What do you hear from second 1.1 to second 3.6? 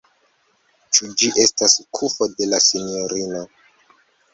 ĝi estas kufo de la sinjorino.